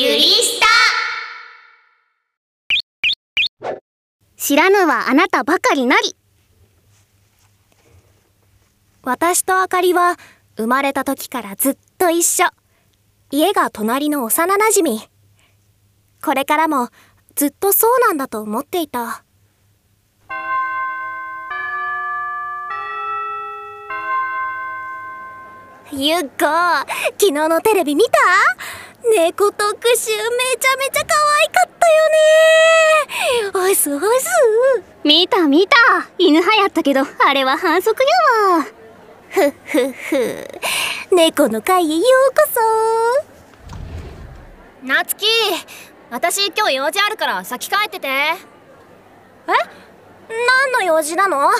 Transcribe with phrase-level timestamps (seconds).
[0.00, 0.66] ゆりした
[4.36, 6.14] 知らぬはあなたばかりなり。
[9.02, 10.16] 私とあかりは
[10.56, 12.44] 生まれた時からずっと一緒。
[13.32, 15.00] 家が隣の幼なじみ。
[16.22, 16.90] これからも
[17.34, 19.24] ずっとそうなんだと思っていた。
[25.90, 26.28] ゆっこ
[27.18, 28.10] 昨日のテレビ見た？
[29.04, 30.18] 猫特集め
[30.58, 32.08] ちゃめちゃ可愛かったよ
[33.52, 33.58] ね。
[33.66, 34.26] おいすおいす。
[35.04, 35.76] 見た見た。
[36.18, 38.08] 犬派やったけどあれは反則や
[38.58, 38.64] わ
[39.30, 40.48] ふっふっふ。
[41.12, 42.48] 猫の会へようこ
[44.82, 44.86] そ。
[44.86, 45.26] なつき
[46.10, 48.08] 私今日用事あるから先帰ってて。
[48.08, 48.32] え？
[50.28, 51.50] 何の用事なの？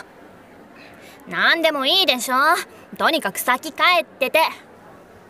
[1.28, 2.34] 何でもいいでしょ。
[2.96, 4.40] とにかく先帰ってて。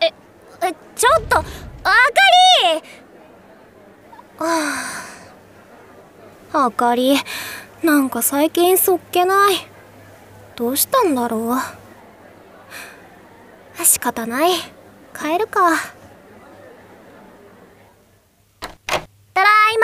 [0.01, 0.07] え
[0.63, 1.45] えちょっと
[1.85, 1.95] あか
[2.73, 2.83] り。
[4.39, 4.47] は
[6.53, 6.67] あ。
[6.67, 7.17] あかり。
[7.83, 9.55] なんか最近そっけない。
[10.57, 11.57] どうしたんだろ
[13.79, 13.85] う。
[13.85, 14.51] 仕方ない。
[15.17, 15.71] 帰るか。
[18.61, 18.69] た
[19.35, 19.79] だい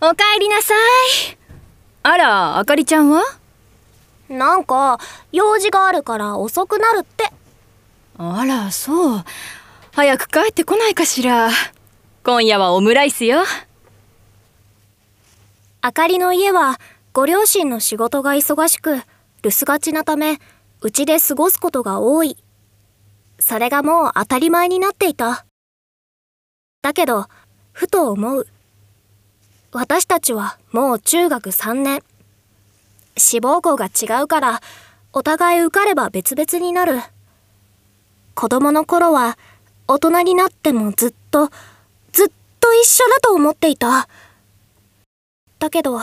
[0.00, 0.10] ま。
[0.10, 1.38] おかえりなさい。
[2.02, 3.22] あらあかりちゃんは？
[4.28, 4.98] なんか
[5.30, 7.30] 用事があるから遅くなるって
[8.18, 9.24] あらそう。
[9.92, 11.50] 早く帰ってこないかしら。
[12.24, 13.44] 今夜はオムライスよ。
[15.80, 16.80] あかりの家は
[17.12, 19.02] ご両親の仕事が忙しく留
[19.44, 20.38] 守がちなため
[20.80, 22.36] うちで過ごすことが多い。
[23.38, 25.44] それがもう当たり前になっていた。
[26.82, 27.26] だけど
[27.72, 28.46] ふと思う。
[29.72, 32.02] 私たちはもう中学3年。
[33.18, 34.62] 志望校が違うから
[35.12, 37.00] お互い受かれば別々になる。
[38.36, 39.38] 子供の頃は
[39.88, 41.48] 大人になってもずっと
[42.12, 42.28] ずっ
[42.60, 44.08] と一緒だと思っていた。
[45.58, 45.98] だけど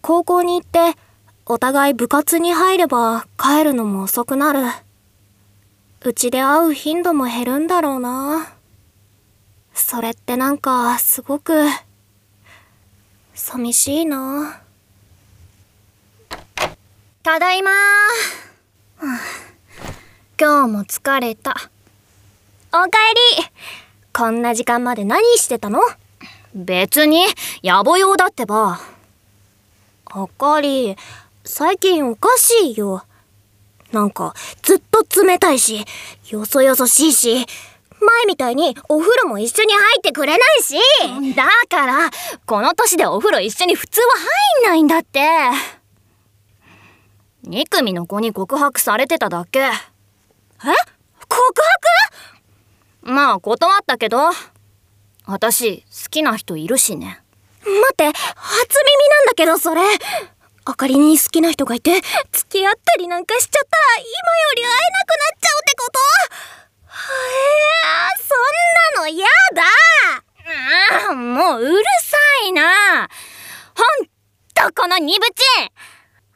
[0.00, 0.98] 高校に行って
[1.44, 4.60] お互い部活に入れば帰るのも遅くなる。
[6.00, 8.54] うちで会う頻度も減るんだろうな。
[9.74, 11.52] それってなんかすごく
[13.34, 14.62] 寂しいな。
[17.22, 19.47] ただいまー。
[20.40, 21.50] 今日も疲れた。
[22.68, 23.48] おかえり。
[24.12, 25.80] こんな時間まで何してたの？
[26.54, 27.24] 別に
[27.64, 28.78] 野暮用だってば。
[30.06, 30.94] あかり
[31.42, 33.02] 最近おかしいよ。
[33.90, 34.32] なんか
[34.62, 35.84] ずっと冷たいし
[36.30, 37.44] よそよそしいし前
[38.28, 40.76] みたいにお風呂も一緒に入ってくれないし。
[41.34, 42.10] だから
[42.46, 44.06] この年でお風呂一緒に普通は
[44.62, 45.20] 入んないんだって。
[47.48, 49.68] 2組の子に告白されてただけ
[50.64, 50.74] え？
[51.28, 51.54] 告
[53.02, 53.12] 白？
[53.12, 54.30] まあ断ったけど。
[55.26, 57.20] 私好きな人いるしね。
[57.60, 58.18] 待って初耳
[59.10, 59.82] なんだけどそれ。
[60.64, 62.00] あかりに好きな人がいて
[62.32, 64.12] 付き合ったりなんかしちゃったら今よ
[64.56, 65.98] り会えなくなっちゃうってこと？
[66.88, 67.04] へ
[67.84, 68.34] えそ
[68.94, 69.62] んなの嫌だ。
[71.08, 72.16] ああもううるさ
[72.46, 73.08] いな。
[73.74, 74.08] ほん
[74.54, 75.32] とこのニブチ
[75.62, 75.70] ン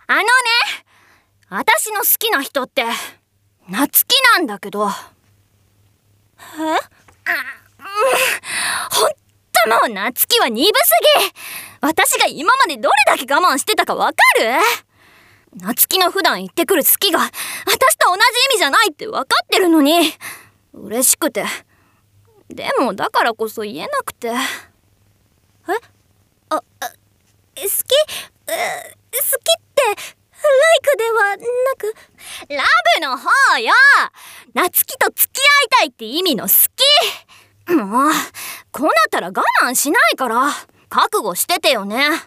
[0.07, 0.27] あのね
[1.49, 2.85] 私の好きな人って
[3.69, 4.89] 夏希なんだけど。
[4.89, 4.91] え？
[8.91, 9.11] ほん
[9.53, 10.73] ともう夏希は鈍す
[11.23, 11.33] ぎ。
[11.81, 14.53] 私が今までどれだけ我慢してたかわかる？
[15.57, 17.31] 夏希の普段言ってくる好きが私
[17.97, 18.21] と同じ
[18.53, 20.13] 意味じゃないって分かってるのに。
[20.75, 21.45] 嬉しくて。
[22.49, 24.29] でもだからこそ言えなくて。
[24.29, 24.33] え？
[26.51, 27.83] ああ好き好きっ
[29.75, 31.45] てライクではな
[31.79, 31.95] く
[32.49, 33.73] ラブの方よ。
[34.55, 36.51] 夏希と付き合いたいって意味の好
[37.67, 37.75] き。
[37.75, 38.13] もう
[38.71, 40.47] こうなったら我慢しないから。
[40.89, 41.97] 覚悟しててよね。
[41.97, 42.09] え？
[42.09, 42.19] あ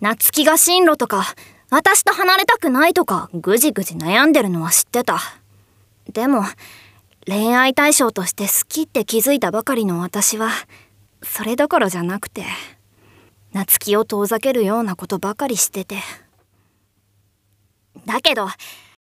[0.00, 1.24] 夏希が進路とか
[1.70, 5.20] 私と離れたくないとかぐじぐじ悩んでるのは知ってた。
[6.12, 6.44] でも
[7.26, 10.50] 恋愛対象として好きって気づいたばかりの私は
[11.22, 12.44] それどころじゃなくて。
[13.54, 15.98] 夏希を遠ざけるようなことばかりしてて。
[18.04, 18.48] だけど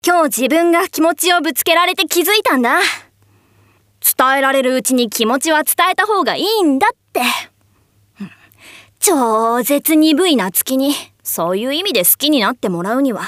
[0.05, 2.79] 今日自分が気持ちをぶつけられて気づいたんだ。
[2.79, 7.21] 伝えられるうちに気持ちは伝えた方がいいんだって。
[8.99, 10.93] 超絶鈍い夏希に
[11.23, 13.23] そういう意味で好きになってもらうには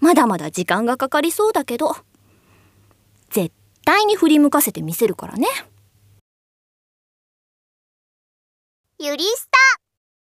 [0.00, 1.96] まだまだ時間がかかりそうだけど
[3.30, 3.52] 絶
[3.84, 5.46] 対に振り向かせてみせるからね。
[8.98, 9.81] ゆりスタ。